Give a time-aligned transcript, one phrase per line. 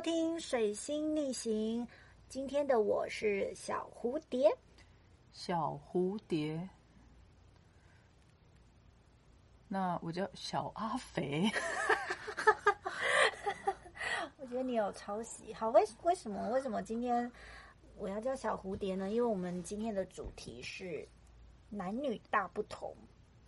[0.00, 1.86] 收听《水星逆行》，
[2.26, 4.50] 今天的我是小蝴蝶。
[5.30, 6.70] 小蝴蝶，
[9.68, 11.46] 那我叫小阿肥。
[14.40, 16.48] 我觉得你有抄袭，好，为为什么？
[16.48, 17.30] 为什么今天
[17.98, 19.10] 我要叫小蝴蝶呢？
[19.10, 21.06] 因为我们今天的主题是
[21.68, 22.96] 男女大不同。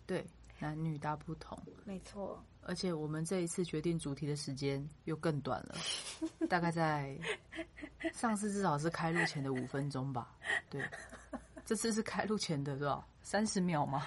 [0.05, 0.23] 对，
[0.59, 2.39] 男女大不同，没错。
[2.65, 5.75] 而且我们这一次决定主题的时间又更短了，
[6.49, 7.17] 大概在
[8.13, 10.35] 上次至少是开录前的五分钟吧。
[10.69, 10.81] 对，
[11.65, 13.05] 这次是开录前的多少？
[13.21, 14.05] 三十秒吗？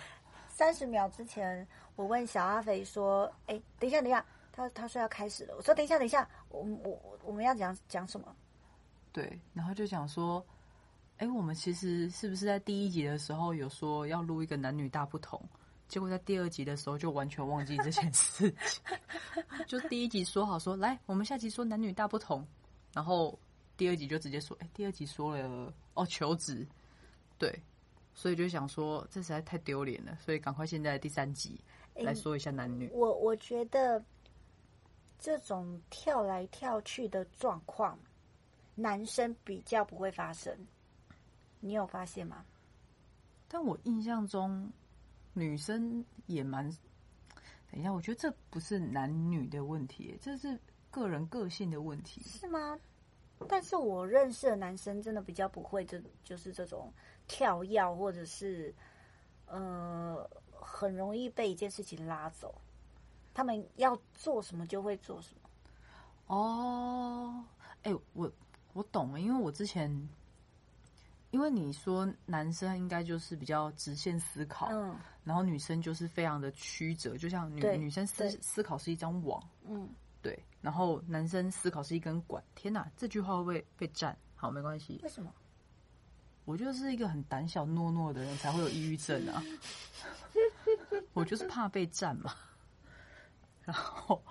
[0.49, 1.67] 三十秒之前，
[1.97, 5.55] 我问小阿肥说：“哎，等一下，等一下。”他他说要开始了。
[5.55, 8.35] 我说：“等一下，等一下，我我我们要讲讲什么？”
[9.13, 10.43] 对，然后就讲说
[11.19, 15.39] ：“哎，我们其实是不是在第一集的时候有说要录一个男女大不同？”
[15.89, 18.57] 结果在第二集的时候就完全忘记这件事情，
[19.69, 22.45] 就第一集说好说来，我们下集说男女大不同，
[22.93, 23.39] 然后
[23.77, 26.67] 第二集就直接说，哎，第二集说了哦求职，
[27.39, 27.63] 对，
[28.15, 31.61] 所以就想说这实在太丢脸了，所以赶快现在第三集
[31.95, 32.91] 来说一下男女。
[32.93, 34.05] 我我觉得
[35.21, 37.97] 这种跳来跳去的状况，
[38.75, 40.53] 男生比较不会发生，
[41.61, 42.45] 你有发现吗？
[43.47, 44.69] 但我印象中。
[45.39, 46.67] 女生也蛮……
[47.71, 50.59] 等一下，我觉得这不是男女的问题，这是
[50.91, 52.79] 个人个性的问题，是吗？
[53.47, 56.91] 但是我认识的男生真的比较不会，这就是这种
[57.29, 58.75] 跳跃，或者是
[59.45, 62.55] 呃，很容易被一件事情拉走。
[63.35, 66.35] 他们要做什么就会做什么。
[66.35, 67.45] 哦，
[67.83, 68.33] 哎，我
[68.73, 70.09] 我懂了，因为我之前。
[71.33, 79.89] 因为你说男生应该就是比较直线思考，嗯，然后女生就是非常的曲折，就像女女生思思考是一张网，嗯，
[80.23, 82.43] 对，然后男生思考是一根管。
[82.55, 84.17] 天哪，这句话会不会被占？
[84.37, 85.01] 好，没关系。
[85.03, 85.35] 为什么？
[86.45, 89.43] 我就是一个很胆小懦弱的人才会有抑郁症啊！
[91.13, 92.33] 我就是怕被占嘛。
[93.65, 94.23] 然后，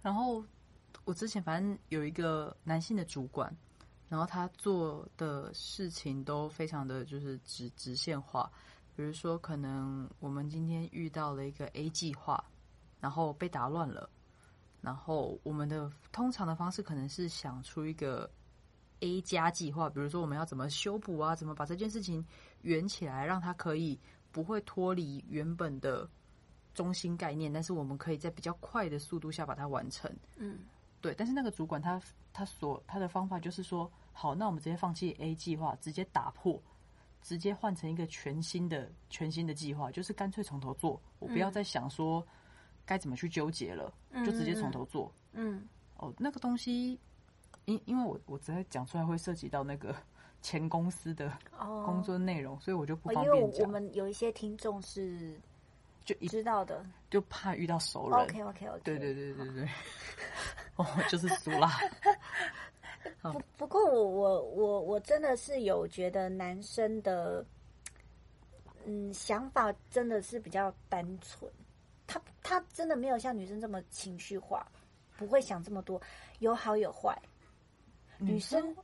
[0.00, 0.44] 然后
[1.04, 3.52] 我之前反正有一个男性的主管。
[4.10, 8.50] 然后他做的事情都非常的就是直直线化，
[8.98, 12.44] 比如说可能我们今天遇到了一个 A 计划，
[12.98, 14.10] 然后被打乱了，
[14.80, 18.28] 然后我们的通常的方式可能是想出一个
[18.98, 22.26] A 加计划，比如说我们要怎么修补啊，怎么把这件事情
[22.62, 23.96] 圆起来，让它可以
[24.32, 26.10] 不会脱离原本的
[26.74, 30.12] 中心概念，但是我们可以在比较快的速度下把它完成。
[30.34, 30.58] 嗯。
[31.00, 36.60] 对，但是那个主管他他所他的方法就是说，好，那我们直接放弃 A 计划，直接打破，
[37.28, 42.26] 直接换成一个全新的全新的计划，就是干脆从头做，我不要再想说
[42.86, 43.92] 该怎么去纠结了，
[44.24, 45.12] 就直接从头做。
[45.32, 45.68] 嗯，
[45.98, 46.98] 哦，那个东西，
[47.66, 49.94] 因因为我我直接讲出来会涉及到那个
[50.40, 51.30] 前公司的
[51.84, 53.66] 工作内容，所以我就不方便讲。
[53.66, 55.38] 我们有一些听众是。
[56.04, 58.18] 就知道的，就怕遇到熟人。
[58.18, 58.80] OK OK OK。
[58.82, 59.68] 对对对对对。
[60.76, 61.70] 哦，就是俗啦。
[63.22, 67.44] 不不过我我我我真的是有觉得男生的，
[68.84, 71.50] 嗯，想法真的是比较单纯。
[72.06, 74.66] 他他真的没有像女生这么情绪化，
[75.16, 76.00] 不会想这么多，
[76.38, 77.16] 有好有坏。
[78.18, 78.74] 女生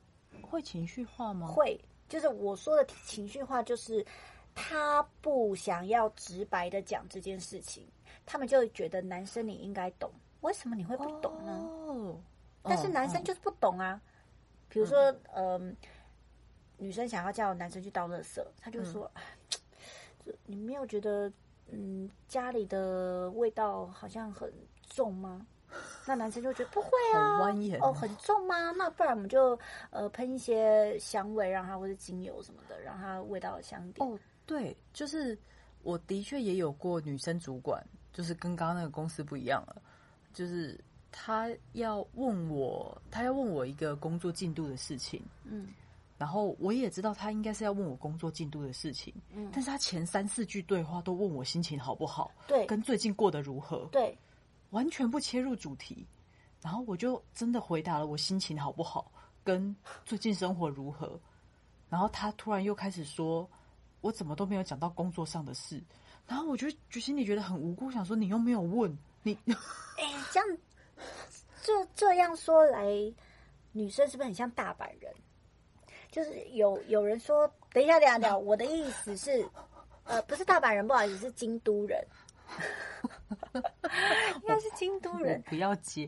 [0.41, 1.47] 会情绪化吗？
[1.47, 4.05] 会，就是我说的情绪化，就是。
[4.57, 7.85] 他不想要直白的讲这件事情，
[8.25, 10.09] 他们就觉得男生你应该懂，
[10.39, 12.15] 为什么你会不懂呢？
[12.67, 13.99] 但是男生就是不懂啊。
[14.67, 15.75] 比如说，嗯，
[16.77, 19.09] 女生想要叫男生去倒垃圾，他就说
[20.45, 21.31] ：“你没有觉得，
[21.67, 24.51] 嗯，家里的味道好像很
[24.89, 25.45] 重吗？”
[26.07, 27.37] 那男生就觉得 不会啊，
[27.81, 28.71] 哦，很重吗？
[28.71, 29.57] 那不然我们就
[29.89, 34.07] 呃喷一些香味，让它或者精油什么的，让它味道香点。
[34.07, 35.37] 哦对，就是
[35.81, 39.81] 我的确也有过女生主管，就是跟刚刚那个公司不一样了，
[40.33, 40.79] 就是
[41.17, 45.69] 他要问我，他要问我一个工作进度的事情，嗯，
[46.17, 54.17] 然后我也知道他应该是要问我工作进度的事情，嗯，但是他前三四句对话都问我心情好不好，对，跟最近过得如何，对，
[54.71, 56.05] 完全不切入主题，
[56.61, 59.09] 然后我就真的回答了我心情好不好，
[59.41, 59.73] 跟
[60.03, 61.17] 最近生活如何，
[61.89, 63.49] 然后他突然又开始说。
[64.01, 65.81] 我怎么都没有讲到工作上的事，
[66.27, 70.57] 然后我就就心里觉得很无辜，想说你又没有问你，哎，这样
[71.65, 72.85] 这这样说来，
[73.71, 75.11] 女生是不是很像大阪人？
[76.11, 79.43] 就是有有人说，等一下，等一下，我的意思是，
[80.03, 82.07] 呃，不是大阪人，不好意思，是京都人。
[84.35, 85.41] 应该是京都人。
[85.47, 86.07] 不要接，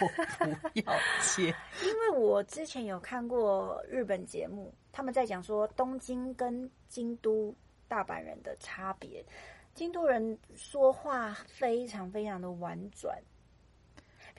[0.00, 0.92] 我不要
[1.22, 1.54] 接。
[1.84, 7.54] 因为我之前有看过日本节目，他们在讲说东京跟京都、
[7.86, 9.24] 大阪人的差别。
[9.72, 13.16] 京都人说话非常非常的婉转，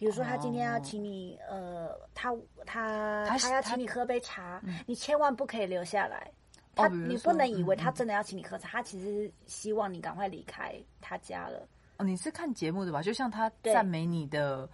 [0.02, 6.28] 比如说他今天要请你，呃，他他他要请你喝杯茶，你千万不可以留下来。
[6.74, 11.70] 他你不能以为他真的要请你喝茶，他其实希望你赶快离开他家了。
[12.00, 13.00] 哦，你是看节目的吧？
[13.04, 14.68] 就像他赞美你的，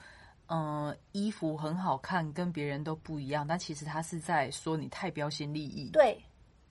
[0.48, 5.90] 嗯，衣服很好看，跟别人都不一样，但其实他是在说你太标新立异。
[5.90, 6.18] 对，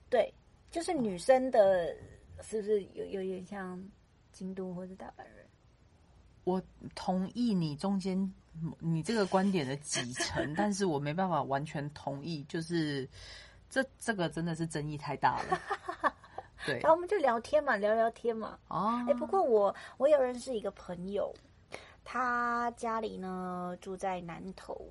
[0.09, 0.33] 对，
[0.71, 1.95] 就是女生的，
[2.41, 3.79] 是不是有有点像
[4.31, 5.46] 京都或者大阪人？
[6.47, 6.61] 我
[6.95, 8.33] 同意你中间
[8.79, 13.07] 你这个观点的几成，但是我没办法完全同意，就是。
[13.69, 15.61] 这这个真的是争议太大了，
[16.65, 16.79] 对。
[16.79, 18.57] 然后我们就聊天嘛，聊聊天嘛。
[18.69, 19.03] 哦。
[19.05, 21.35] 哎，不过我我有认识一个朋友，
[22.05, 24.89] 他家里呢住在南头，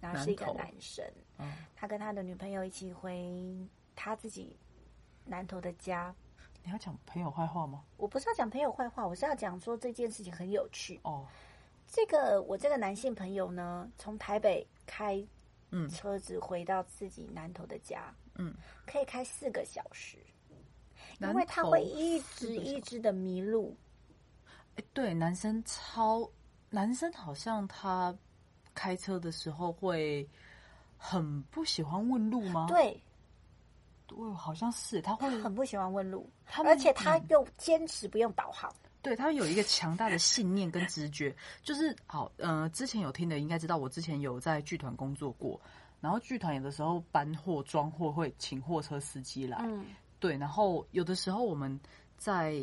[0.00, 1.04] 然后是一个男生。
[1.38, 1.52] 嗯。
[1.76, 3.56] 他跟他的女朋友一起回
[3.94, 4.58] 他自己
[5.24, 6.12] 南头的家。
[6.64, 7.82] 你要讲朋友坏话吗？
[7.96, 11.00] 我不是要讲朋友坏话，我是要讲说这件事情很有趣。
[11.04, 11.26] 哦。
[11.86, 15.24] 这个我这个男性朋友呢，从台北开。
[15.74, 18.54] 嗯，车子回到自己南头的家，嗯，
[18.84, 20.18] 可以开四个小时，
[21.18, 23.74] 因为他会一直一直的迷路。
[24.76, 26.30] 哎，对，男生超
[26.68, 28.14] 男生好像他
[28.74, 30.28] 开车的时候会
[30.98, 32.66] 很不喜欢问路吗？
[32.68, 33.02] 对，
[34.16, 36.28] 对，好像是他会很不喜欢问路，
[36.64, 38.72] 而且他又坚持不用导航。
[39.02, 45.60] 对他有一个强大的信念跟直觉，就是好，呃，之前有听的应该知道，我之前有在剧团工作过，
[46.00, 49.86] 然后剧团有的时候搬货装货会请货车司机来，嗯，
[50.20, 51.80] 对，然后有的时候我们
[52.16, 52.54] 在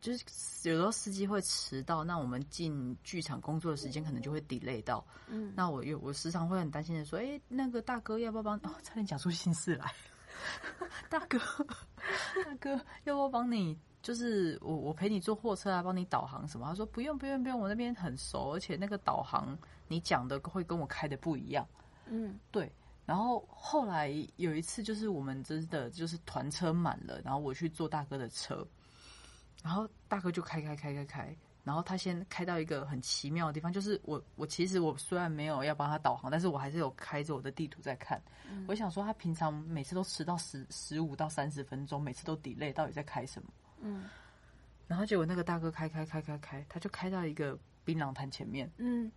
[0.00, 0.24] 就是
[0.68, 8.56] 有时候司机会迟到，那我们进剧场工作的时间可能就会 delay 到，嗯，那我有我时常会很担心的说，哎，那个大哥要不要帮？
[8.64, 9.92] 哦，差点讲出心事来，
[11.08, 11.38] 大哥，
[12.44, 12.70] 大哥
[13.04, 13.78] 要不要帮你？
[14.02, 16.66] 就是我，我陪你坐货车啊，帮你导航什么？
[16.66, 19.56] 他说不用，不用，不用，我那边很熟，而且那个导航
[19.88, 21.66] 你讲的会跟我开的不一样。
[22.06, 22.70] 嗯，对。
[23.06, 28.66] 然后后来有一次，就是我们真的就是团车满了，然后我去坐大哥的车，
[29.62, 38.22] 然后大哥就开开开开开，然后他先开到一个很奇妙的地方，就是我我其实我虽然没有要帮他导航，但是我还是有开着我的地图在看。
[38.68, 43.48] 我想说他平常每次都迟到十十五到三十分钟，每次都 delay，到底在开什么？
[43.80, 44.04] 嗯，
[44.86, 48.70] 然后结果那个大哥开开开开开，他就开到一个槟榔摊前面。
[48.76, 49.10] 嗯，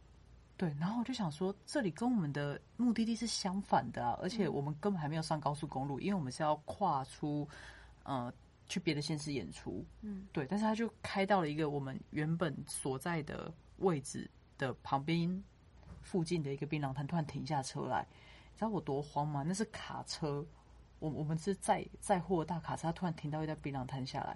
[0.56, 7.48] 对，然后我就想说，这里跟我们的目的地是相反的啊，而且我们根本还没有上高速公路，因为我们是要跨出
[8.04, 8.34] 呃
[8.68, 9.86] 去别的县市演出。
[10.02, 15.44] 嗯，对，但是他就开到了一个我们原本所在的位置的旁边
[16.02, 18.08] 附近的一个槟榔摊，突然停下车来，
[18.54, 19.44] 你知道我多慌吗？
[19.46, 20.46] 那是卡车。
[21.00, 24.36] 我我们是载载货大卡车，他突然停到一家槟榔摊下来，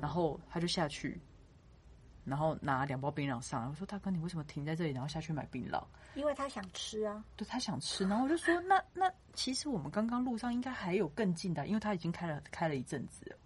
[0.00, 1.20] 然后他就下去，
[2.24, 3.68] 然后拿两包槟榔上来。
[3.68, 5.84] 我说：“大哥，你为什么停在这里，然后下去买槟榔？”
[6.16, 7.22] 因为他想吃啊。
[7.36, 13.36] 对他想吃，然后我就说：“那那其实我们刚刚路上应该还有更近的，因为他已经开了开了一阵子。”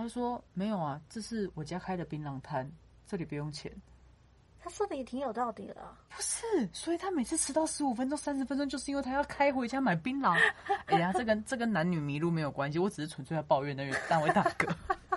[0.00, 2.70] 他说：“没有啊，这是我家开的槟榔摊，
[3.06, 3.70] 这里不用钱。”
[4.64, 5.74] 他说的也挺有道理的，
[6.08, 6.46] 不是？
[6.72, 10.38] 所以他每次迟到十五分钟、三十分钟，就是因为他要开回家买槟榔。
[10.86, 14.72] 哎呀，这跟这跟男女迷路没有关系，我只是纯粹在抱怨那位那位大哥，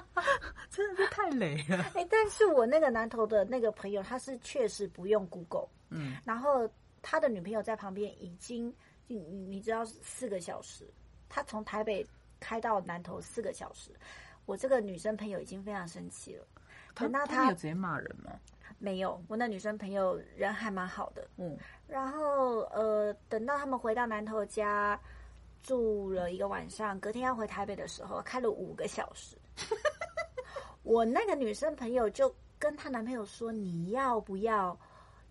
[0.72, 1.78] 真的是太累了。
[1.94, 6.68] 哎，但是我那个南头的那个朋友，他是确实不用 Google，嗯，然后
[7.04, 8.74] 他的女朋友在旁边已经，
[9.08, 10.92] 你你知道四个小时，
[11.30, 12.04] 他从台北
[12.40, 13.92] 开到南头四个小时，
[14.46, 16.46] 我这个女生朋友已经非常生气了。
[16.94, 18.32] 他他有直接骂人吗？
[18.78, 21.28] 没有，我那女生朋友人还蛮好的。
[21.38, 25.00] 嗯，然后呃，等到他们回到南头家
[25.64, 29.38] 住了一个晚上，隔天要回台北的时候，开了五个小时。
[30.84, 34.78] 我那个女生朋友就跟她男朋友说：“你要不要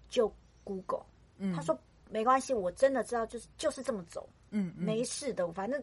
[0.09, 0.33] 就
[0.64, 1.04] Google？”
[1.38, 1.78] 嗯，他说
[2.11, 4.28] ：“没关系，我真的知道，就是就是这么走。
[4.50, 5.83] 嗯，没事的，反正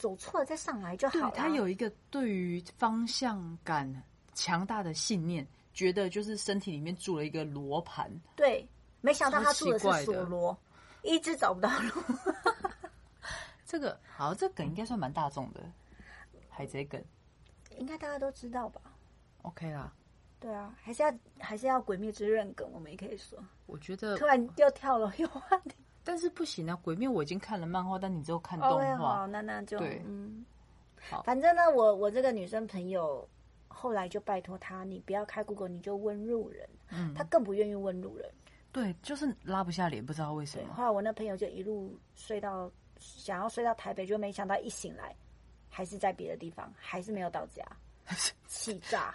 [0.00, 4.02] 走错了再上来就好了。”他有一个对于方向感
[4.34, 5.46] 强大的信念。
[5.72, 8.68] 觉得就是身体里面住了一个罗盘，对，
[9.00, 10.58] 没想到他住的是索罗，
[11.02, 12.02] 一直找不到路。
[13.64, 15.60] 这个好，这梗应该算蛮大众的，
[16.50, 17.02] 海贼梗，
[17.78, 18.80] 应该大家都知道吧
[19.42, 19.94] ？OK 啦，
[20.40, 23.38] 对啊，还是要还是要鬼灭之刃梗，我们也可以说。
[23.66, 25.76] 我觉得突然又跳了又话题，
[26.10, 26.74] 但是不行啊！
[26.82, 30.44] 鬼灭我已经看了漫画，但你只有看动画，那那就对嗯，
[31.08, 33.28] 好，反正呢，我我这个女生朋友。
[33.72, 36.68] 后来就拜托他，你不要开 Google，你就问路人。
[36.90, 38.28] 嗯，他更不愿意问路人。
[38.72, 40.74] 对，就是拉不下脸，不知道为什么。
[40.74, 45.14] 后来我那朋友就一路睡到想要睡到台北，就没想到一醒来
[45.70, 47.64] 还是在别的地方，还是没有到家，
[48.48, 49.14] 气炸。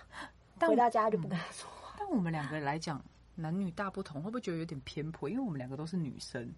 [0.62, 1.96] 回到家就不跟他说话。
[2.00, 3.04] 但我们两个来讲，
[3.36, 5.30] 男女大不同，会不会觉得有点偏颇？
[5.30, 6.50] 因为我们两个都是女生。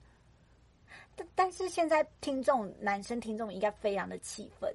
[1.17, 4.71] 但但是现在听众男生听众应该非常的气愤，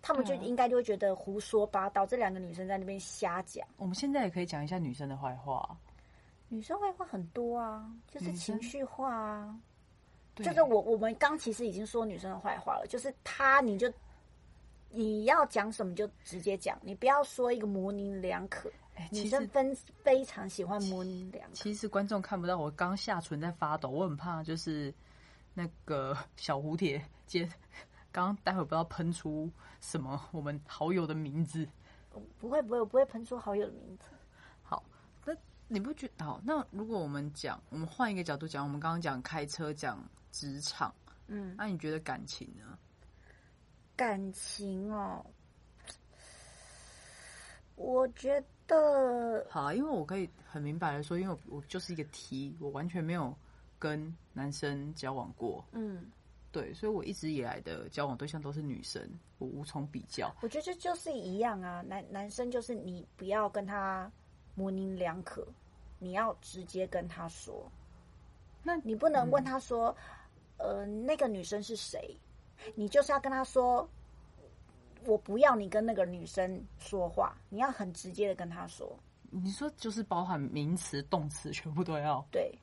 [0.00, 3.66] 他们就应该就会觉得胡说八道，这两个女生在那边瞎讲。
[3.76, 5.76] 我们现在也可以讲一下女生的坏话。
[6.48, 9.58] 女生坏话很多啊，就是情绪化啊。
[10.36, 13.92] 就是我我们刚其实已经说女生的坏话了，就是她你就
[14.88, 18.70] 你要讲什么就直接讲，你不要说一个模棱两可。
[19.10, 19.74] 女生分
[20.04, 21.54] 非常喜欢模棱两可。
[21.54, 24.94] 其实观众看不到我刚下唇在发抖，我很怕就是。
[25.54, 27.44] 那个小蝴蝶接，
[28.10, 31.68] 刚刚待会不知道喷出什么我们好友的名字，
[32.38, 34.06] 不会不会我不会喷出好友的名字。
[34.62, 34.82] 好，
[35.26, 35.34] 那
[35.68, 36.40] 你不觉得好？
[36.42, 40.94] 那如果我们讲，我们换一个角度讲，我们刚刚讲开车讲职场，
[41.26, 42.78] 嗯，那你觉得感情呢？
[43.94, 45.24] 感情哦，
[47.76, 53.36] 我觉得好，因为我可以很明白的说，因为我就是一个 T，我完全没有。
[53.78, 56.10] 跟男生交往过，嗯，
[56.50, 59.02] 对，所以我一直以来的交往对象都是女生，
[59.38, 60.34] 我无从比较。
[60.42, 64.10] 我觉得这就是一样啊，男男生就是你不要跟他
[64.54, 65.46] 模棱两可，
[65.98, 67.70] 你要直接跟他说。
[68.62, 69.94] 那你不能问他说，
[70.58, 72.16] 呃，那个女生是谁？
[72.74, 73.88] 你就是要跟他说，
[75.04, 78.96] 我不要你跟那个女生说话，你要很直接的跟他说。
[79.30, 82.56] 你说就是包含名词、动词，全部都要对。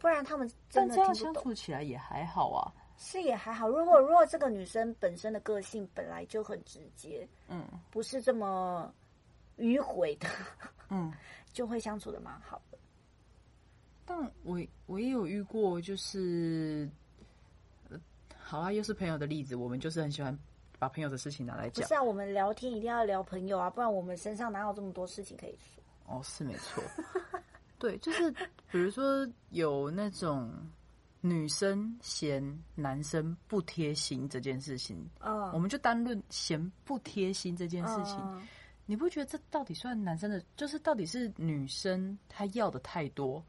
[0.00, 3.68] 不然他们真的这样相处起来也还好啊，是也还好。
[3.68, 8.92] 如果如果这个女生本身的个性本来就很直接，嗯，不是这么
[9.58, 10.26] 迂回的，
[10.88, 11.12] 嗯，
[11.52, 12.78] 就会相处的蛮好的。
[14.06, 16.88] 但我我也有遇过，就是，
[18.42, 19.54] 好啊，又是朋友的例子。
[19.54, 20.36] 我们就是很喜欢
[20.78, 21.86] 把朋友的事情拿来讲。
[21.86, 25.84] 是啊，我们聊天一定要聊朋友啊，不然我们身上哪有这么多事情可以说？
[26.06, 26.82] 哦，是没错。
[27.80, 28.30] 对，就是
[28.70, 30.52] 比如说有那种
[31.22, 32.40] 女生嫌
[32.74, 38.16] 男生不贴心这件事情，嗯，我们就单论嫌不贴心这件事情，
[38.84, 40.44] 你不觉得这到底算男生的？
[40.56, 43.42] 就是到底是女生她要的太多，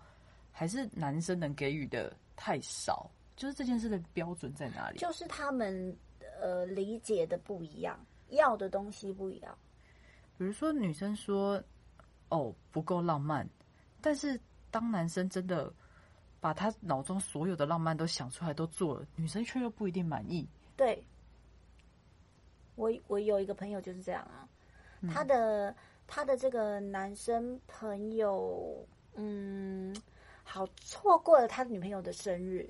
[0.50, 3.12] 还是男生能给予的太少？
[3.36, 5.00] 就是这件事的标准在哪里？
[5.00, 5.96] 就是他们
[6.42, 9.58] 呃理解的不一样，要的东西不一样。
[10.38, 11.62] 比如说女生说
[12.30, 13.48] ：“哦，不够浪漫。”
[14.02, 14.40] 但是，
[14.70, 15.72] 当男生真的
[16.40, 20.48] 把他脑中所有的浪漫都想出来都做了，女生却又不一定满意。
[20.76, 21.06] 对，
[22.76, 24.48] 我我有一个朋友就是这样啊，
[25.14, 25.76] 他的
[26.08, 29.96] 他的这个男生朋友，嗯，
[30.44, 32.70] 好错过了他女朋友的生日。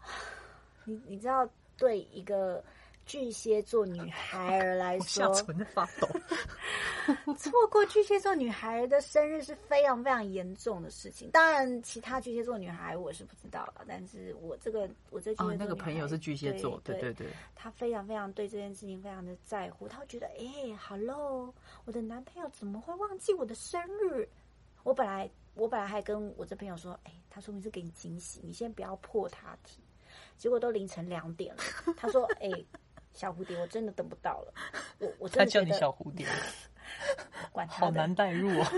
[0.84, 2.62] 你你知道，对一个。
[3.06, 5.32] 巨蟹座女孩儿来说，
[5.72, 6.08] 发抖。
[7.36, 11.30] 错过巨蟹座女孩的生日是非常非常严重的事情。
[11.30, 19.86] 当然，其他巨蟹座女孩我是不知道了，但是我这个我这巨蟹座那个朋友是巨蟹座，对对对，他非常非常对这件事情非常的在乎。
[19.86, 21.52] 他会觉得，哎，Hello，
[21.84, 24.26] 我的男朋友怎么会忘记我的生日？
[24.82, 29.82] 我本来我本来还跟我这朋友说，哎，他说明是给你惊喜，你先不要破他题。
[30.38, 31.62] 结果都凌晨两点了，
[31.98, 32.50] 他说，哎。
[33.14, 34.54] 小蝴蝶，我真的等不到了。
[34.98, 36.26] 我我真的他叫你小蝴蝶，
[37.52, 38.70] 管他好难代入啊。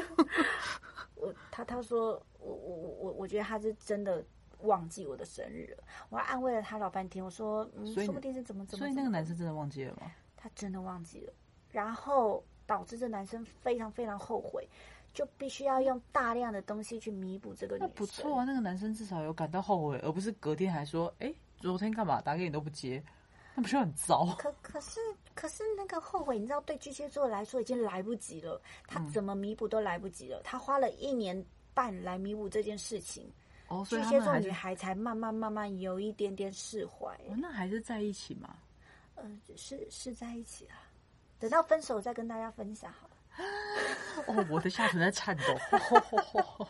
[1.15, 4.23] 我他他说我我我我觉得他是真的
[4.61, 5.85] 忘记我的生日了。
[6.11, 8.85] 我还安慰了他老半天，我说嗯，说不定是怎么怎么。
[8.85, 10.13] 所以那个男生真的忘记了吗？
[10.37, 11.33] 他真的忘记了，
[11.73, 14.69] 然后导致这男生非常非常后悔，
[15.15, 17.79] 就必须要用大量的东西去弥补这个。
[17.79, 23.03] 那不错啊，那个男生至少有感到后悔，而不是隔天还说，哎，昨天干嘛打给你都不接。
[23.57, 24.27] 那不是很糟？
[24.39, 25.01] 可可是
[25.35, 28.61] 可是那个后悔，你知道，对巨蟹座来说已经来不及了。
[28.87, 30.43] 他怎么弥补都来不及了。
[30.45, 33.33] 他花了一年半来弥补这件事情。
[33.69, 37.19] 哦，巨蟹座女孩才慢慢慢慢有一点点释怀。
[37.39, 38.55] 那还是在一起吗？
[39.15, 40.77] 嗯，是是在一起啊。
[41.39, 43.15] 等到分手再跟大家分享好了。
[44.27, 46.67] 哦，我的下唇在颤抖。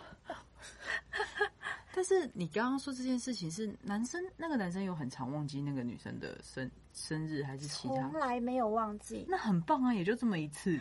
[1.96, 7.94] 但是你刚刚说这件事情是男生，那个男生有很常忘记那个女生的生生日还是其他？
[7.94, 10.78] 从来没有忘记，那很棒啊，也就这么一次。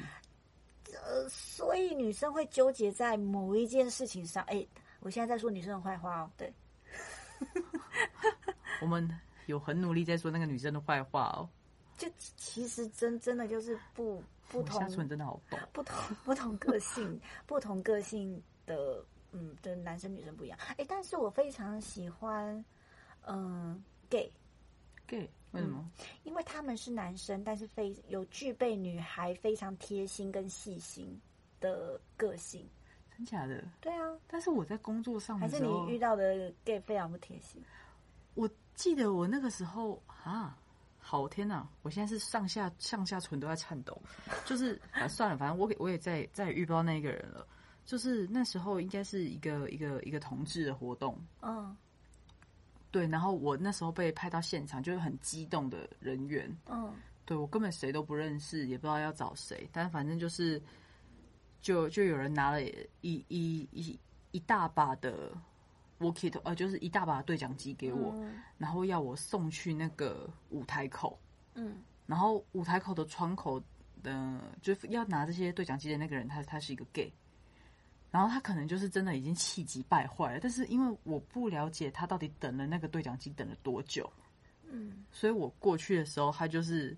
[0.91, 4.43] 呃，所以女生会纠结在某一件事情上。
[4.47, 4.67] 哎，
[4.99, 6.53] 我现在在说女生的坏话哦，对。
[8.81, 9.09] 我们
[9.45, 11.47] 有很努力在说那个女生的坏话哦。
[11.97, 15.95] 就其实真真的就是不不同，下唇真的好懂，不同
[16.25, 19.01] 不同个性，不同个性的
[19.37, 20.57] 嗯的男生女生不一样。
[20.77, 22.63] 哎，但是我非常喜欢
[23.27, 24.31] 嗯 gay
[25.05, 25.85] gay 为什么？
[26.23, 31.19] 因为他们是男生，但是非有具备女孩非常贴心跟细心
[31.59, 32.65] 的个性。
[33.15, 33.63] 真假的？
[33.81, 34.17] 对啊。
[34.27, 37.61] 但是我在工作上还是你遇到的 gay 非常不贴心。
[38.33, 40.57] 我记得我那个时候啊。
[41.07, 41.67] 好天呐！
[41.83, 43.95] 我现在是上下上下唇都在颤抖，
[44.43, 47.45] 就是啊算了，反正我我也再再遇不到那个人了。
[47.85, 51.75] 就是那时候应该是一个一个一个同志的活动，嗯，
[52.91, 53.07] 对。
[53.07, 56.93] 然后我那时候被派到现场，就是很激动的人员，嗯，
[57.25, 60.61] 对我根本谁都不认识，也不知道要找谁，但反正就是
[61.61, 62.61] 就就有人拿了
[63.01, 63.99] 一一一
[64.31, 65.31] 一大把的。
[65.97, 68.13] 我 k i t 呃，就是一大把对讲机给我，
[68.57, 71.17] 然后要我送去那个舞台口，
[71.53, 73.63] 嗯，然后舞台口的窗口
[74.03, 77.09] 的，就是要拿这些对讲机的那个人，他他是一个 gay，
[78.15, 84.09] 然后他可能就是真的已经气急败坏了，但是因为我不了解他到底等了那个对讲机等了多久，
[84.63, 86.95] 嗯，所以我过去的时候，他就是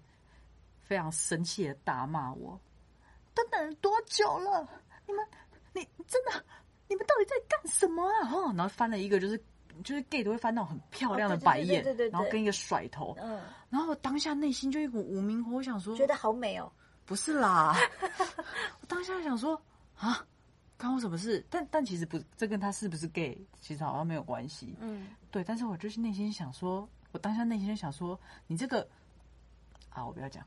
[0.79, 2.61] 非常生气的大骂我，
[3.33, 4.69] 都等了多久了？
[5.07, 5.25] 你们，
[5.73, 6.45] 你真的？
[6.87, 8.27] 你们到底在干什么啊？
[8.27, 9.35] 哈，然后翻了一个，就是
[9.83, 16.71] 就是 gay 都会翻那种很漂亮的白眼，然后跟一个甩头，嗯，然后我当下内心就一股无名火，我想说，觉得好美哦，
[17.05, 17.75] 不是啦，
[18.79, 19.59] 我当下想说
[19.97, 20.23] 啊，
[20.77, 21.43] 关我什么事？
[21.49, 28.87] 但但其实不，这跟他是不是 gay 其实好像没有关系，嗯，对，但是我就是内心想说，我当下内心就想说，你这个
[29.89, 30.45] 啊，我不要讲，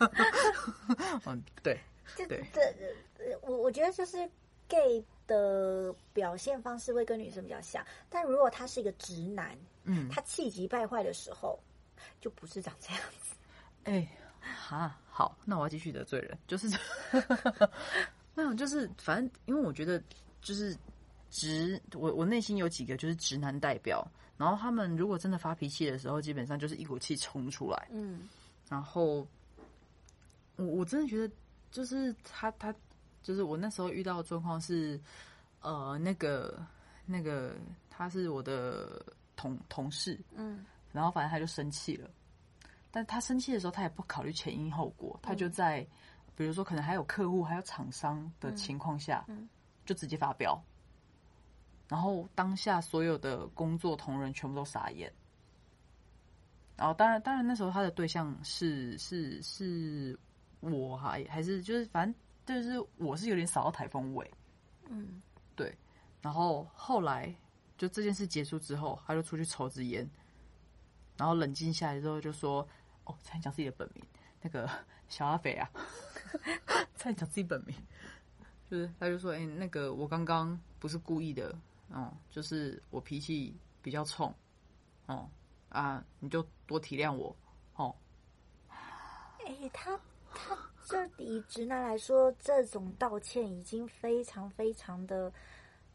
[1.26, 1.80] 嗯，对，
[2.16, 4.28] 对，这我我觉得就是
[4.68, 5.04] gay。
[5.28, 11.60] 的表现方式会跟女生比较像，但如果他是一个直男，嗯，他气急败坏的时候，
[12.18, 13.34] 就不是长这样子。
[13.84, 14.08] 哎，
[14.40, 16.66] 哈，好，那我要继续得罪人，就是
[18.38, 20.02] 没有，就是反正因为我觉得
[20.40, 20.76] 就是
[21.30, 28.28] 直，我我内心有几个就是直男代表，然后他们如果真的发脾气的时候，基本上就是一股气冲出来，嗯，
[28.68, 29.26] 然后
[30.56, 31.34] 我我真的觉得
[31.70, 32.74] 就是他他。
[33.20, 34.98] 就是我那时候遇到的状况是，
[35.60, 36.64] 呃，那个
[37.04, 37.56] 那个
[37.90, 39.04] 他是我的
[39.36, 42.08] 同同事，嗯，然后反正他就生气了，
[42.90, 45.86] 但他生气的时候，他也不考虑前因后果，他就在
[46.38, 49.46] 比如说可能还有客户还有厂商的情况下，嗯，
[49.84, 50.58] 就直接发飙，
[51.88, 55.12] 然后当下所有的工作同仁全部都傻眼，
[56.76, 60.18] 然后当然当然那时候他的对象是是是
[60.60, 62.14] 我还还是就是反正。
[62.48, 64.32] 就是我是有点扫到台风尾，
[64.88, 65.20] 嗯，
[65.54, 65.76] 对，
[66.22, 67.30] 然后后来
[67.76, 70.08] 就这件事结束之后，他就出去抽支烟，
[71.18, 72.66] 然后冷静下来之后就说
[73.04, 74.02] ：“哦，差点讲自己的本名，
[74.40, 74.66] 那个
[75.10, 75.70] 小阿肥啊，
[76.96, 77.74] 差点讲自己本名，
[78.70, 81.54] 就是他就说：哎，那个我刚刚不是故意的，
[81.90, 84.34] 嗯，就是我脾气比较冲，
[85.06, 85.28] 哦
[85.68, 87.34] 啊，你就多体谅我，
[87.76, 87.94] 哦。”
[89.44, 89.98] 哎，他
[90.34, 90.56] 他。
[90.88, 95.30] 这以直男来说，这种道歉已经非常非常的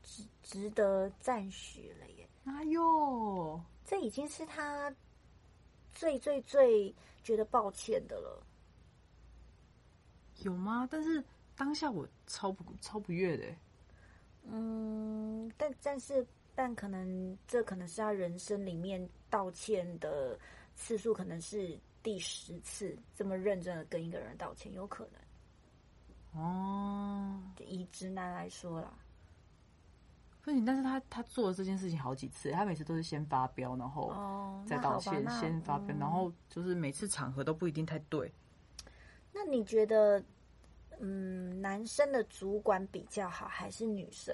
[0.04, 2.30] 值值得赞许了耶！
[2.46, 4.94] 哎呦，这已经是他
[5.96, 6.94] 最最最
[7.24, 8.46] 觉得抱歉的了。
[10.40, 10.88] 有吗？
[10.90, 11.24] 但是
[11.56, 13.46] 当下我超不超不悦的。
[14.44, 20.38] 嗯，但但是但可能这可能是他人生里面道歉的
[20.76, 21.80] 次数，可能是。
[22.04, 25.08] 第十次这么认真的跟一个人道歉，有可
[26.34, 27.40] 能哦。
[27.60, 28.94] 以直男来说啦，
[30.42, 30.66] 不行。
[30.66, 34.14] 但是他他做了这件事情好几次，他每次都是先发飙，然后
[34.68, 38.30] 再道歉，先发飙，然后就是每次场合都不一定太对。
[39.34, 40.24] 那你觉得，
[41.00, 44.34] 嗯，男生的主管比较好，还是女生？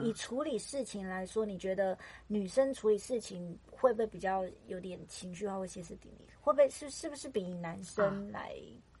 [0.00, 1.98] 以处理事情来说，你觉得
[2.28, 6.24] 女生处理事情会不会比较有点情绪化或歇斯底里？
[6.40, 8.54] 会不会是是不是比男生来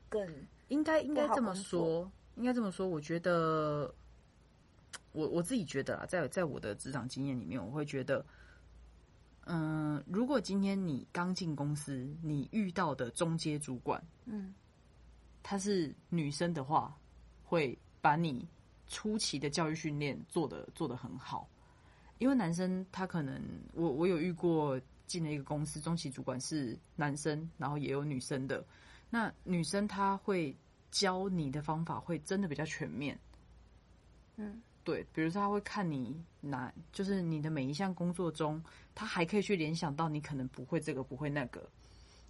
[0.08, 0.28] 更？
[0.68, 2.88] 应该应该这么说，应该这么说。
[2.88, 3.94] 我觉得，
[5.12, 8.26] 我我自己觉得啊，在在我的职场经验里面，我会觉得，
[9.44, 14.52] 嗯，如果今天你刚进公司，你遇到的中阶主管，嗯，
[15.48, 16.92] 她是女生的话，
[17.44, 18.44] 会把你。
[18.88, 21.48] 初期的教育训练做的做的很好，
[22.18, 28.64] 因为男生他可能我我有遇过进了一个公司，中期主管是男生，然后也有女生的。
[29.10, 30.56] 那女生她会
[30.92, 33.18] 教你的方法会真的比较全面，
[34.36, 38.62] 嗯，对，比如说他会看你哪，就是你的每一项工作中，
[38.94, 41.68] 他还可以去联想到你可能不会这个不会那个，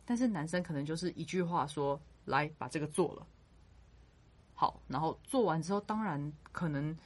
[0.06, 3.26] 但是男生可能就是一句话说：“来，把这个做了。”
[4.52, 6.96] 好，然后做完之后，当然可能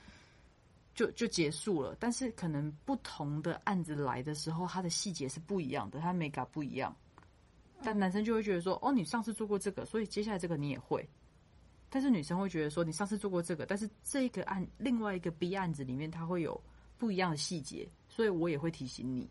[0.94, 1.96] 就就结束了。
[1.98, 6.94] 但是可能不同的案子来的时候，它的细节是不一样的，它美感不一样。
[7.83, 11.09] 但男生就会觉得说：“哦，你上次做过这个，所以接下来这个你也会。”
[11.90, 16.62] 但是女生会觉得说：“你上次做过这个，但是这个案另外一个 B 案子里面，它会有
[16.98, 19.28] 不一样的细节，所以我也会提醒你。”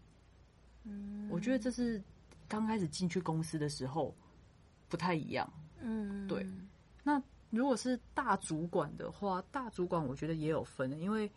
[0.83, 2.03] 嗯，我觉得这是
[2.47, 4.13] 刚开始进去公司的时候
[4.89, 5.49] 不太一样。
[5.81, 6.45] 嗯，对，
[7.03, 7.21] 那。
[7.51, 11.27] 如果是大主管的话，大主管我觉得也有分的，因为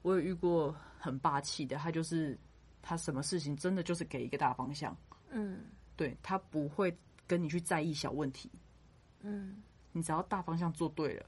[0.00, 2.34] 我有遇过很霸气的，他就是
[2.80, 4.96] 他什么事情真的就是给一个大方向，
[5.28, 8.50] 嗯，对他不会跟你去在意小问题，
[9.20, 11.26] 嗯，你只要大方向做对了，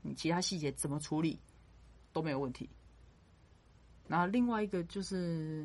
[0.00, 1.38] 你其他细节怎么处理
[2.12, 2.68] 都没有问题。
[4.08, 5.64] 然后另外一个就是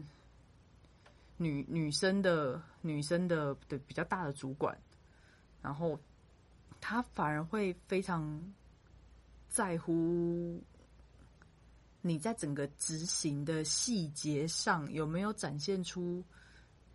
[1.38, 4.80] 女女生的女生的的比较大的主管，
[5.64, 6.00] 然后。
[6.80, 8.42] 他反而会非常
[9.50, 10.62] 在乎
[12.02, 16.24] 你在整个执行的细节上有没有展现出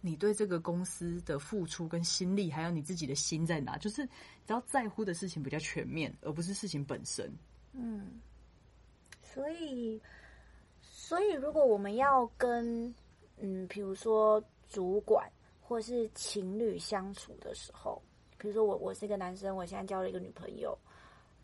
[0.01, 3.77] 你对这个公司的付出跟心力，还有你自己的心在哪。
[3.77, 4.07] 就是
[4.47, 7.31] 只要在乎的事情比较全面，而不是事情本身。
[7.73, 8.21] 嗯，
[9.23, 10.01] 所以，
[10.81, 12.95] 所以如果我们要跟
[13.39, 18.03] 嗯，比如说主管或是情侣相处的时候。
[18.43, 20.77] 比如说我我是一个男生，我现在交了一个女朋友，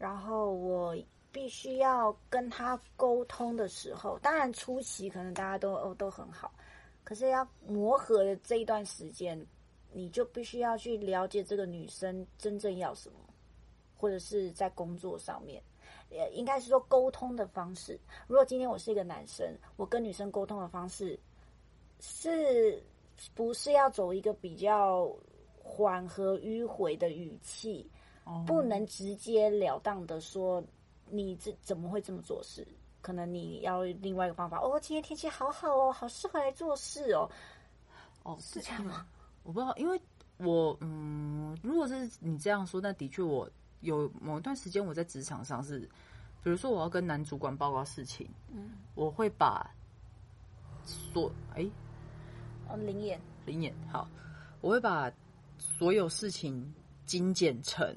[0.01, 0.97] 然后我
[1.31, 6.53] 必须要跟他沟通的时候，当然初期可能大家都哦都很好，
[7.05, 9.41] 可是要磨合的这一段时间，
[9.93, 13.19] 你就必须要去了解这个女生真正要什么，
[13.97, 15.63] 或者是在工作上面，
[16.11, 17.97] 呃，应该是说沟通的方式。
[18.27, 21.17] 如果今天我是一个男生，我跟女生沟通的方式，
[22.01, 22.83] 是
[23.37, 25.09] 不是要走一个比较？
[25.71, 27.87] 缓和迂回的语气，
[28.47, 30.65] 不能直截了当的说
[31.11, 32.67] 你这怎么会这么做事？
[33.03, 34.59] 可能你要另外一个方法。
[34.59, 37.31] 哦，今天天气好好哦，好适合来做事哦。
[38.23, 39.07] 哦，是这样吗？
[39.43, 40.01] 我不知道，因为
[40.39, 43.49] 我嗯，如果是你这样说，那的确我
[43.81, 45.81] 有某一段时间我在职场上是，
[46.43, 49.71] 比如说我要跟男主管报告事情，嗯，我会把
[51.13, 51.69] 说哎，
[52.69, 54.09] 哦，灵眼，灵眼，好，
[54.63, 55.13] 我会把。
[55.59, 56.73] 所有事情
[57.05, 57.95] 精简成，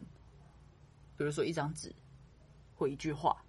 [1.18, 1.94] 比如说一张纸
[2.76, 3.42] 或一句话，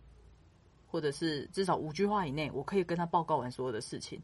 [0.86, 4.20] 或者是至少五句话以内，我可以跟他报告完所有的事情。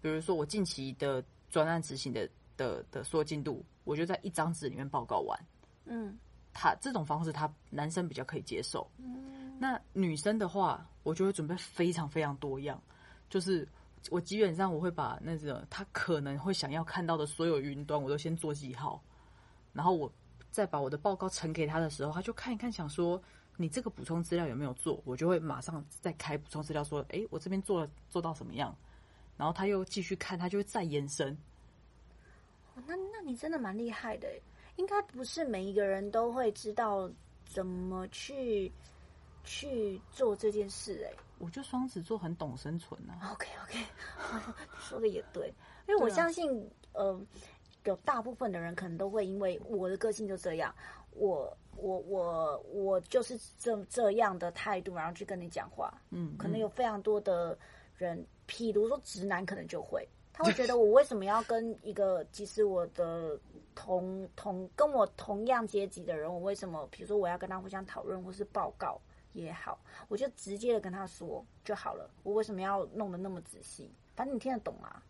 [0.00, 5.38] 比如说我近期的专案执行的的的所有进度，我就在一张纸里面报告完。
[5.84, 6.18] 嗯，
[6.52, 8.90] 他这种方式，他男生比较可以接受。
[8.98, 12.82] 嗯，那女生的话，我就会准备非常非常多样，
[13.28, 13.68] 就是。
[14.08, 18.98] 我基本上我会把那个他可能会想要看到的所有云端，我都先做记号，
[19.72, 20.12] 然后我
[20.50, 23.20] 再把我的报告呈给他的时候，他就看一看，想说
[23.56, 28.76] 你这个补充资料有没有做，我就会马上再开补充资料，说哎，我这边做了做到什么样，
[29.36, 31.36] 然后他又继续看，他就会再延伸。
[32.86, 34.28] 那那你真的蛮厉害的，
[34.76, 37.10] 应该不是每一个人都会知道
[37.44, 38.72] 怎么去
[39.44, 41.12] 去做这件事哎。
[41.38, 43.14] 我觉得双子座很懂生存呢。
[43.32, 43.84] OK OK，
[44.80, 45.52] 说的也对，
[45.88, 46.50] 因为我相信，
[46.92, 47.20] 呃，
[47.84, 50.74] 有大部分的人可能都会因为我的个性就这样，
[51.12, 55.92] 我我我我就是这这样的态度，然后去跟你讲话。
[56.10, 57.56] 嗯，可能有非常多的
[57.96, 63.38] 人，譬如说直男，可能就会他会觉得 我为什么要跟一个即使我的
[63.74, 69.00] 同同跟我同样阶级的人，我为什么，比如说我要跟他互相讨论或是报告？
[69.32, 72.10] 也好，我就直接的跟他说就好了。
[72.24, 73.88] 我为什么要弄得那么仔细？
[74.16, 75.00] 反正你听得懂啊。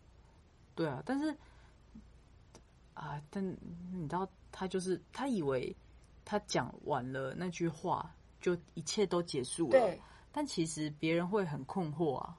[0.74, 1.34] 对啊，但是
[3.00, 3.42] 啊，但
[3.92, 5.74] 你知道，他就是他以为
[6.24, 9.70] 他讲完了那句话，就一切都结束了。
[9.70, 10.00] 对。
[10.30, 12.38] 但其实别人会很困惑啊。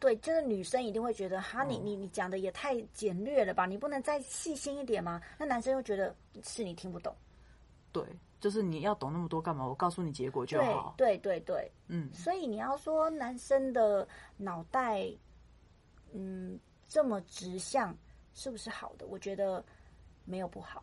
[0.00, 3.64] 对，就是女生一定会觉得，哈，你你你讲的也太简略了吧？
[3.64, 5.22] 你不能再细心一点吗？
[5.38, 7.14] 那男生又觉得是你听不懂。
[7.92, 8.04] 对。
[8.40, 9.64] 就是你要懂那么多干嘛？
[9.64, 10.94] 我告诉你结果就好。
[10.98, 12.12] 对对对，嗯。
[12.12, 15.08] 所以你要说男生的脑袋，
[16.12, 17.96] 嗯，这么直向
[18.34, 19.06] 是不是好的？
[19.06, 19.64] 我觉得
[20.24, 20.82] 没有不好。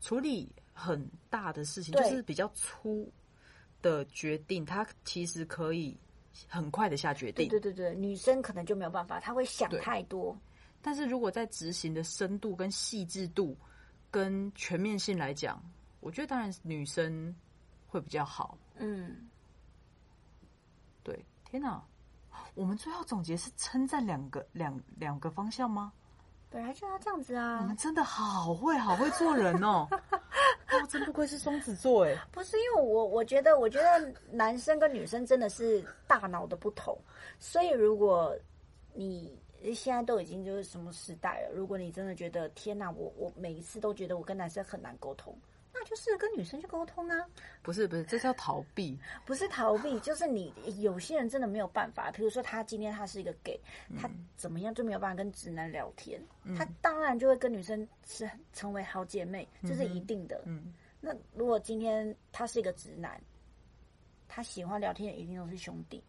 [0.00, 3.10] 处理很大的事情，就是比较粗
[3.82, 5.96] 的决定，他其实可以
[6.46, 7.48] 很快的下决定。
[7.48, 10.38] 对对对，女生可能就没有办法，她会想太多。
[10.80, 13.56] 但是如果在执行的深度、跟细致度、
[14.10, 15.60] 跟全面性来讲，
[16.00, 17.34] 我觉得当然女生
[17.88, 18.56] 会比较好。
[18.76, 19.28] 嗯，
[21.02, 21.82] 对，天哪！
[22.54, 25.92] 我们最后总结是称赞两个两两个方向吗？
[26.50, 27.58] 本来就要这样子啊！
[27.60, 29.86] 你们真的好会，好会做人哦！
[30.70, 32.16] 哦，真不愧是双子座哎。
[32.32, 36.96] 不是因为我，我觉得，我觉得男生跟女生真的是大脑的不同，
[37.38, 38.34] 所以如果
[38.94, 39.38] 你
[39.74, 45.36] 现在都已经就是什么时代了，如果你真的觉得天哪，我我每一次都觉得我跟男生很难沟通。
[45.80, 47.24] 那就是跟女生去沟通啊，
[47.62, 53.60] 不是不是，这叫逃避， 不是逃避，就是你有些人真的没有办法，比如说他今天他是一个 gay，
[53.96, 56.20] 他怎么样就没有办法跟直男聊天，
[56.56, 60.42] 他当然就会跟女生是成为好姐妹，这是一定的。
[60.46, 63.20] 嗯，那如果今天他是一个直男，
[64.26, 66.02] 他喜欢聊天的一定都是兄弟。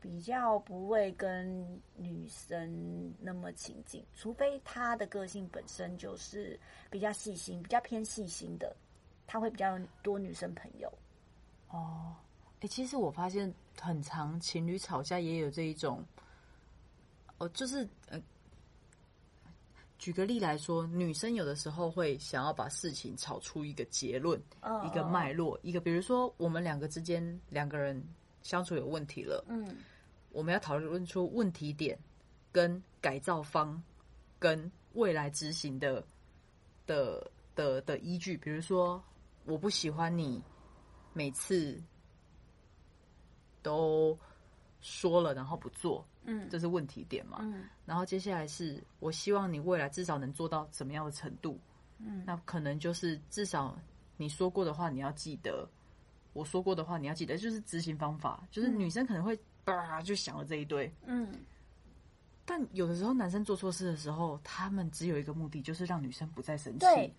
[0.00, 6.58] 比较不会跟女生那么亲近，除非他的个性本身就是
[6.88, 8.74] 比较细心、比较偏细心的，
[9.26, 10.90] 他会比较多女生朋友。
[11.68, 12.16] 哦，
[12.60, 16.02] 哎，其实我发现很长情侣吵架也有这一种，
[17.38, 18.20] 哦，就是呃，
[19.98, 24.40] 举个例来说，女生有的时候会想要把事情吵出一个结论，
[24.84, 28.02] 一个脉络，一个比如说我们两个之间两个人
[28.42, 29.76] 相处有问题了，嗯。
[30.32, 31.98] 我们要讨论出问题点、
[32.52, 33.82] 跟改造方、
[34.38, 36.06] 跟未来执行的
[36.86, 38.36] 的的的依据。
[38.36, 39.02] 比如说，
[39.44, 40.40] 我不喜欢你
[41.12, 41.82] 每次
[43.60, 44.16] 都
[44.80, 47.38] 说了然后不做，嗯，这是问题点嘛。
[47.40, 51.58] 嗯，然后接下来是我希望你未来至少能做到什么样的程度？
[51.98, 53.76] 嗯，那可能就是至少
[54.16, 55.68] 你说过的话你要记得，
[56.32, 58.42] 我说过的话你要记得，就是执行方法。
[58.50, 59.38] 就是女生可能会。
[59.66, 60.92] 啊，就想了这一堆。
[61.04, 61.32] 嗯，
[62.44, 66.78] 但有的时候男生做错事的时候，他们只有一个目的，就是让女生不再生气。
[66.80, 67.14] 对，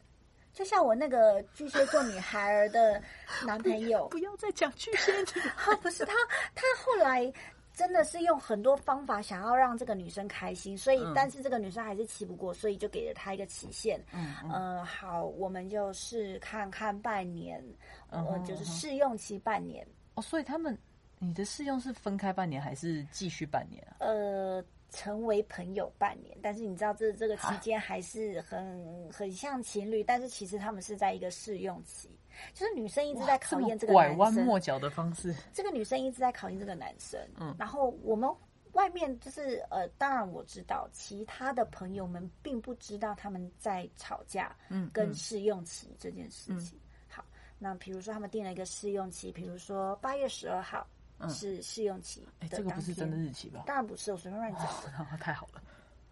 [0.51, 3.01] 就像我那个巨蟹座女孩儿的
[3.45, 5.41] 男朋友， 不要再讲巨蟹座。
[5.81, 6.13] 不是他，
[6.55, 7.31] 他后来
[7.73, 13.99] 真的是用很多方法想要让这个女生开心，所以但是这个女生还是气不过，所以就给了她一个期限。
[14.13, 17.63] 嗯嗯，好，我们就试看看半年，
[18.09, 19.85] 呃，就是试用期半年。
[20.15, 20.77] 哦，所以他们。
[21.23, 23.97] 你的试用是分开半年还是继续半年啊？
[23.99, 32.09] 呃，成为朋友半年，但是你知道这这个期间还是很很像情侣，但是其实他们是在一个试用期，
[32.53, 35.33] 就是女生一直在考验这个拐弯抹角的方式。
[35.53, 38.29] 这个女生一直在考验这个男生，嗯，然后我们
[38.73, 46.79] 外面就是呃，当然我知道其他的朋友们并不知道他们在吵架，嗯，跟试用期这件事情。
[47.07, 47.23] 好，
[47.59, 50.87] 那比如说他们定了一个试用期，比如说八月十二号。
[51.29, 53.61] 是试用期，哎，这个不是真的日期吧？
[53.67, 55.17] 当然不是，我随便乱讲的。
[55.19, 55.61] 太好了，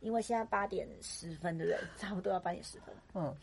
[0.02, 1.80] 因为现在八点十分，对不对？
[1.98, 2.94] 差不多要八点十分。
[3.16, 3.36] 嗯，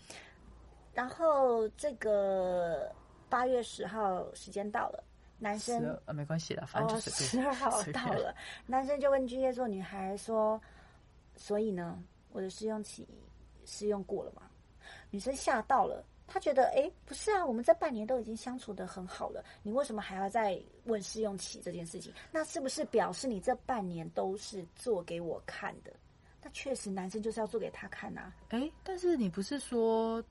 [0.96, 2.90] 然后这个
[3.28, 5.04] 八月十号时间到了，
[5.38, 10.58] 男生呃没关系的，反正就是十二号到了，男生就问巨蟹座女孩说
[11.36, 13.06] ：“所以呢，我的试用期
[13.66, 14.42] 试用过了吗？”
[15.12, 16.02] 女生吓到了。
[16.26, 22.10] 她觉得，哎，不是啊，我们这半年都已经相处的很好了，你为什么还要再问试用期这件事情？
[22.32, 25.92] 那是不是表示你这半年都是做给我看的？
[26.42, 28.32] 那确实，男生就是要做给他看呐。
[28.48, 30.24] 哎，但是你不是说？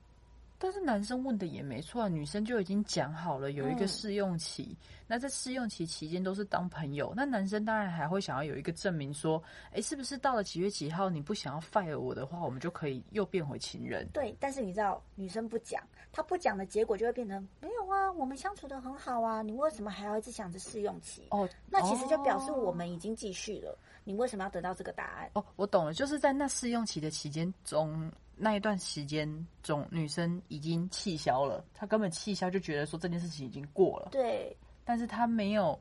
[0.58, 4.76] 但是男生问的也没错，女生就已经讲好了有一个试用期。
[5.06, 9.40] 那在试用期期间都是当朋友，那男生当然还会想要有一个证明，说，
[9.72, 14.08] 哎，是不是到了几月几号你不想要 fire 我的话，我们就可以又变回情人？
[14.12, 21.28] 对，但是你知道，女生不讲，她不讲的结果就会变成没有啊，我们相处的很好啊，你为什么还要一直想着试用期？
[21.30, 25.30] 哦，那其实就表示我们已经继续了，你为什么要得到这个答案？
[25.34, 28.10] 哦，我懂了，就是在那试用期的期间中。
[28.38, 34.10] 那一段时间中，女生已经气消了，她根本气消就觉得说这件事情已经过了。
[34.12, 35.78] 对，但是她没有，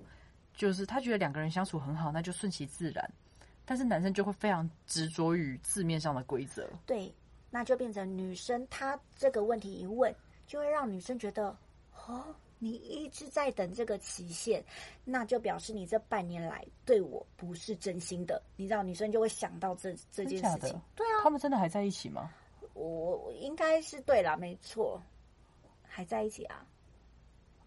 [0.53, 3.13] 就是她觉得两个人相处很好，那就顺其自然。
[3.65, 6.69] 但是男生就会非常执着于字面上的规则。
[6.85, 7.13] 对，
[7.49, 10.15] 那就变成女生她这个问题一问，
[10.47, 11.47] 就会让女生觉得，
[12.07, 12.23] 哦，
[12.59, 14.63] 你一直在等这个期限，
[15.03, 18.41] 那就表示你这半年来对我不是真心的。
[18.55, 20.79] 你知道，女生就会想到这这件事情。
[20.95, 22.31] 对啊，他们真的还在一起吗？
[22.75, 25.01] 我我应该是对了，没错，
[25.81, 26.63] 还在一起啊。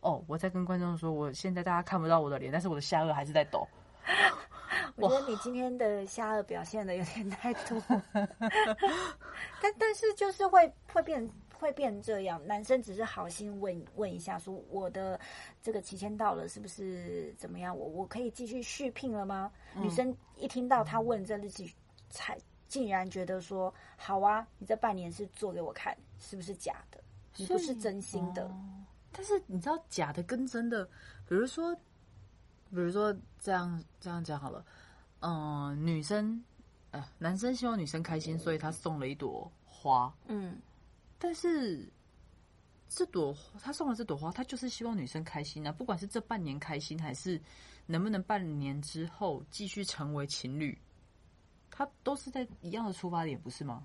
[0.01, 3.67] 哦，我在跟观众说，我现在大家看不到我的脸，但是我的下颚还是在抖。
[4.97, 7.83] 我觉得你今天的下颚表现的有点太多，
[9.63, 12.41] 但但是就是会会变会变这样。
[12.47, 15.19] 男生只是好心问问一下，说我的
[15.63, 17.77] 这个期限到了，是不是怎么样？
[17.77, 19.51] 我我可以继续续聘了吗？
[19.75, 21.73] 女生一听到他问这日期，
[22.11, 22.37] 才。
[22.69, 27.03] 竟然觉得说好啊，你这半年是做给我看，是不是假的？
[27.37, 28.51] 你不是真心的。
[29.11, 30.85] 但是你知道假的跟真的，
[31.27, 34.65] 比如说，比如说这样这样讲好了，
[35.21, 36.45] 嗯，女生
[36.91, 40.15] 呃，男生希望女生开心，所以他送了一朵花。
[40.27, 40.61] 嗯，
[41.19, 41.91] 但是
[42.89, 47.41] 这朵他送了这朵花，他就是希望女生开心啊，不管是这半年开心，还是
[47.87, 50.77] 能不能半年之后继续成为情侣，
[51.79, 53.85] 他都是在一样的出发点，不是吗？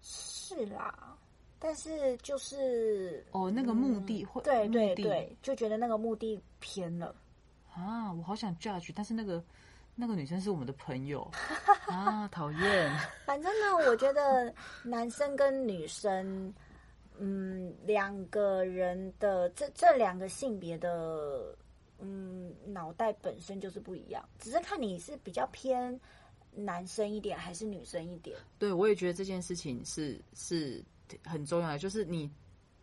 [0.00, 1.14] 是啦，
[1.58, 7.14] 但是就是哦，那个目的会对对对，就觉得那个目的偏了。
[7.74, 9.44] 啊，我好想 judge，但是那个
[9.94, 11.30] 那个女生是我们的朋友
[11.86, 12.98] 啊，讨厌。
[13.26, 14.50] 反正呢，我觉得
[14.82, 16.50] 男生跟女生，
[17.18, 21.54] 嗯，两个人的这这两个性别的，
[21.98, 26.00] 嗯，脑袋本身就是不一样，只是看你是比较偏
[26.54, 28.36] 男生一点还是女生一点。
[28.58, 30.84] 对，我也觉得这件事情是是
[31.24, 32.30] 很重要的，就是你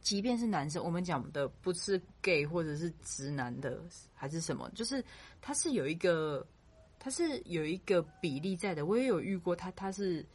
[0.02, 3.82] 即便是男生，我们讲的不是 gay 或者是直男的
[4.14, 5.04] 还是什么，就是
[5.42, 6.46] 他是有一个
[6.98, 8.86] 他是有一个比例在的。
[8.86, 10.26] 我也有遇过他，他是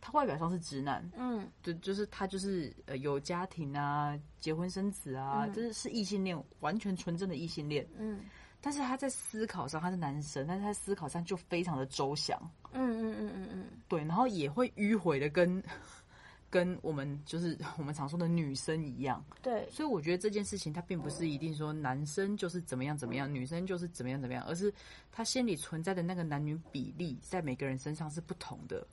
[0.00, 7.86] 他外表上是直男，嗯对，就是他就是呃有家庭啊，结婚生子啊，嗯就是是异性恋，完全纯正的异性恋。
[7.98, 8.20] 嗯
[8.66, 12.36] 但是他在思考上，他是男生，但是他思考上就非常的周详。
[12.72, 15.62] 嗯嗯嗯嗯嗯，对，然后也会迂回的跟
[16.50, 24.74] 跟我们就是我们常说的女生一样，对，所以我觉得这件事情它并不是一定说男生就是怎么样怎么样，女生就是怎么样怎么样，而是
[25.12, 28.84] 他心里存在的那个男女比例在每个人身上是不同的。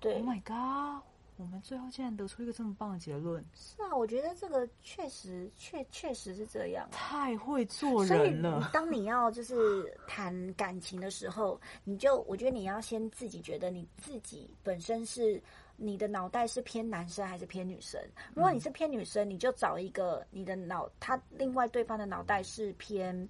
[0.00, 1.04] 对 Oh my god！
[1.36, 6.88] 我们最后竟然得出一个这么棒的结论，是啊，我觉得这个确实确确实是这样。
[6.92, 8.70] 太会做人了。
[8.72, 15.42] 当你要就是谈感情的时候，你就我觉得你要先自己觉得你自己本身是
[15.76, 18.00] 你的脑袋是偏男生还是偏女生。
[18.32, 23.28] 如果你是偏女生，你就找一个你的脑，他另外对方的脑袋是偏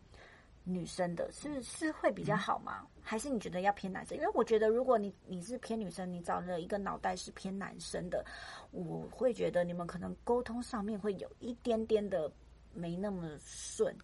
[0.62, 2.86] 女生的，是是会比较好吗？
[3.06, 4.16] 还是你觉得要偏男生？
[4.16, 8.24] 因为我觉得如果你你是偏女生，你找了一个脑袋是偏男生的，
[8.70, 12.32] 我会觉得你们可能沟通上面会有一点点的
[12.72, 13.94] 没那么顺。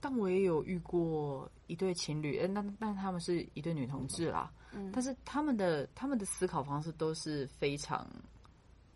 [0.00, 8.08] 但我也有遇过一对情侣，呃，那那他们是一对女同志啦，嗯但是他们的他们的思考方式都是非常，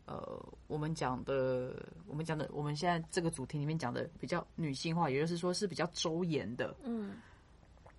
[0.07, 1.75] 呃，我们讲的，
[2.07, 7.17] 我们讲的，我们现在这个主题里面讲的比较女性化，也就是说是比较周延的，嗯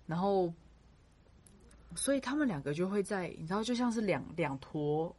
[0.06, 0.52] 然后，
[1.96, 5.14] 所以他们两个就会在，你知道，就像是两两坨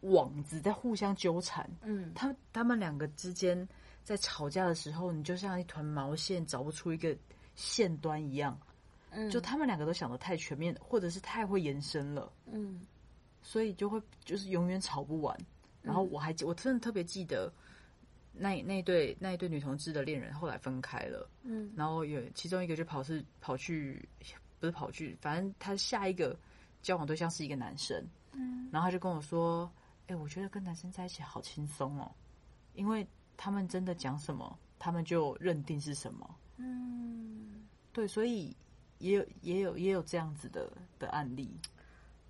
[0.00, 2.12] 网子在互相纠缠，嗯。
[2.14, 3.68] 他他们两个之间
[4.04, 7.16] 在吵架的时候，你就像一团毛线找不出一个
[7.54, 8.58] 线端一样，
[9.10, 12.86] 嗯，就他们两个都想的太全面，或者是太会延伸了，嗯。
[13.40, 15.36] 所以就会就是永远吵不完。
[15.80, 17.50] 然后我还记我真的特别记得
[18.32, 21.72] 那那一对那一对女同志的恋人后来分开了，嗯。
[21.74, 24.06] 然后有其中一个就跑是跑去
[24.60, 26.38] 不是跑去，反正他下一个
[26.82, 29.70] 交往对象是一个男生，嗯然后他就跟我说
[30.08, 32.10] ：“哎、我觉得跟男生在一起好轻松哦，
[32.74, 36.36] 因为他们真的讲什么，他们就认定是什么。
[36.56, 38.54] 嗯对，所以
[38.98, 41.50] 也有也有也有这样子的的案例。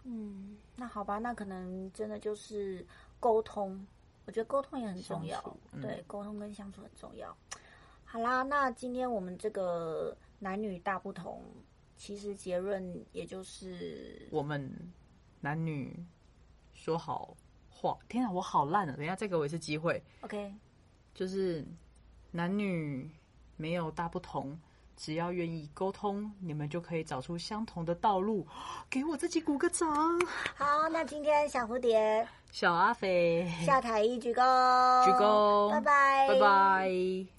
[0.05, 2.87] 嗯，那好吧，那可能真的就是
[3.21, 3.87] 沟通，
[4.27, 7.37] 我觉得沟通也很重要，嗯对，沟通跟相处很重要。
[8.05, 11.43] 好啦，那今天我们这个男女大不同，
[11.99, 14.73] 其实结论也就是我们
[15.41, 15.95] 男女
[16.73, 17.37] 说好
[17.69, 18.95] 话，天啊，我好烂啊！
[18.97, 20.55] 等一下再给我一次机会，OK，
[21.15, 21.67] 就是
[22.31, 23.11] 男女
[23.57, 24.59] 没有大不同。
[24.97, 28.45] 只要愿意沟通，你们就可以找出相同的道路。
[28.91, 29.89] 给我自己鼓个掌，
[30.57, 37.38] 好，那今天小蝴蝶小阿肥，下台一鞠躬，鞠躬拜拜，拜拜。